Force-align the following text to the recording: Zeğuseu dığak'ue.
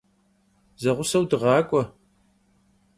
Zeğuseu 0.81 1.23
dığak'ue. 1.29 1.83